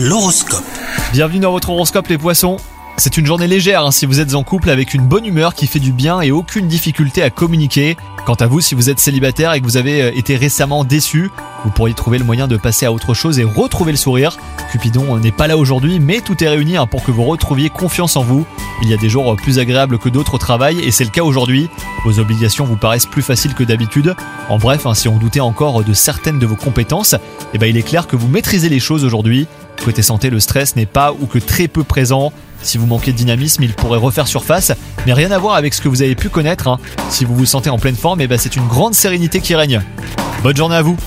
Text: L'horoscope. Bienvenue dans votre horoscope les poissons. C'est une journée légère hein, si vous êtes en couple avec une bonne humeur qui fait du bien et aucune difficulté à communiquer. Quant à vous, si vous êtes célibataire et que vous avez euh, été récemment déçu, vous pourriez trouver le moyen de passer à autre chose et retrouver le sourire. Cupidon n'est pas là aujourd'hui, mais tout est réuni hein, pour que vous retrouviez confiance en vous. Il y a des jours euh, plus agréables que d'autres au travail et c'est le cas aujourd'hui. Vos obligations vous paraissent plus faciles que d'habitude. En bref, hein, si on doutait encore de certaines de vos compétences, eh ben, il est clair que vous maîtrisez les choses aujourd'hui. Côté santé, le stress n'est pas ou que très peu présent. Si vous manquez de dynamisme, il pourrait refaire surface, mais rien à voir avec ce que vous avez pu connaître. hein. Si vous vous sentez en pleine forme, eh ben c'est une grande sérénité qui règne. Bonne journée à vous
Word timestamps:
L'horoscope. 0.00 0.62
Bienvenue 1.10 1.40
dans 1.40 1.50
votre 1.50 1.70
horoscope 1.70 2.06
les 2.06 2.18
poissons. 2.18 2.58
C'est 2.98 3.16
une 3.16 3.26
journée 3.26 3.48
légère 3.48 3.84
hein, 3.84 3.90
si 3.90 4.06
vous 4.06 4.20
êtes 4.20 4.36
en 4.36 4.44
couple 4.44 4.70
avec 4.70 4.94
une 4.94 5.02
bonne 5.02 5.26
humeur 5.26 5.56
qui 5.56 5.66
fait 5.66 5.80
du 5.80 5.90
bien 5.90 6.20
et 6.20 6.30
aucune 6.30 6.68
difficulté 6.68 7.20
à 7.20 7.30
communiquer. 7.30 7.96
Quant 8.24 8.34
à 8.34 8.46
vous, 8.46 8.60
si 8.60 8.76
vous 8.76 8.90
êtes 8.90 9.00
célibataire 9.00 9.54
et 9.54 9.60
que 9.60 9.64
vous 9.64 9.76
avez 9.76 10.02
euh, 10.02 10.12
été 10.14 10.36
récemment 10.36 10.84
déçu, 10.84 11.32
vous 11.64 11.70
pourriez 11.70 11.96
trouver 11.96 12.18
le 12.18 12.24
moyen 12.24 12.46
de 12.46 12.56
passer 12.56 12.86
à 12.86 12.92
autre 12.92 13.12
chose 13.12 13.40
et 13.40 13.44
retrouver 13.44 13.90
le 13.90 13.98
sourire. 13.98 14.38
Cupidon 14.70 15.16
n'est 15.16 15.32
pas 15.32 15.48
là 15.48 15.56
aujourd'hui, 15.56 15.98
mais 15.98 16.20
tout 16.20 16.44
est 16.44 16.48
réuni 16.48 16.76
hein, 16.76 16.86
pour 16.86 17.02
que 17.02 17.10
vous 17.10 17.24
retrouviez 17.24 17.68
confiance 17.68 18.14
en 18.14 18.22
vous. 18.22 18.46
Il 18.82 18.88
y 18.88 18.94
a 18.94 18.98
des 18.98 19.08
jours 19.08 19.32
euh, 19.32 19.36
plus 19.36 19.58
agréables 19.58 19.98
que 19.98 20.08
d'autres 20.08 20.34
au 20.34 20.38
travail 20.38 20.78
et 20.78 20.92
c'est 20.92 21.02
le 21.02 21.10
cas 21.10 21.24
aujourd'hui. 21.24 21.68
Vos 22.04 22.20
obligations 22.20 22.64
vous 22.64 22.76
paraissent 22.76 23.06
plus 23.06 23.22
faciles 23.22 23.54
que 23.54 23.64
d'habitude. 23.64 24.14
En 24.48 24.58
bref, 24.58 24.86
hein, 24.86 24.94
si 24.94 25.08
on 25.08 25.16
doutait 25.16 25.40
encore 25.40 25.82
de 25.82 25.92
certaines 25.92 26.38
de 26.38 26.46
vos 26.46 26.54
compétences, 26.54 27.16
eh 27.52 27.58
ben, 27.58 27.66
il 27.66 27.76
est 27.76 27.82
clair 27.82 28.06
que 28.06 28.14
vous 28.14 28.28
maîtrisez 28.28 28.68
les 28.68 28.78
choses 28.78 29.04
aujourd'hui. 29.04 29.48
Côté 29.88 30.02
santé, 30.02 30.28
le 30.28 30.38
stress 30.38 30.76
n'est 30.76 30.84
pas 30.84 31.14
ou 31.18 31.24
que 31.24 31.38
très 31.38 31.66
peu 31.66 31.82
présent. 31.82 32.30
Si 32.60 32.76
vous 32.76 32.84
manquez 32.84 33.12
de 33.12 33.16
dynamisme, 33.16 33.62
il 33.62 33.72
pourrait 33.72 33.98
refaire 33.98 34.28
surface, 34.28 34.70
mais 35.06 35.14
rien 35.14 35.30
à 35.30 35.38
voir 35.38 35.54
avec 35.54 35.72
ce 35.72 35.80
que 35.80 35.88
vous 35.88 36.02
avez 36.02 36.14
pu 36.14 36.28
connaître. 36.28 36.68
hein. 36.68 36.78
Si 37.08 37.24
vous 37.24 37.34
vous 37.34 37.46
sentez 37.46 37.70
en 37.70 37.78
pleine 37.78 37.96
forme, 37.96 38.20
eh 38.20 38.26
ben 38.26 38.36
c'est 38.36 38.54
une 38.54 38.66
grande 38.66 38.92
sérénité 38.92 39.40
qui 39.40 39.54
règne. 39.54 39.80
Bonne 40.42 40.54
journée 40.54 40.76
à 40.76 40.82
vous 40.82 40.98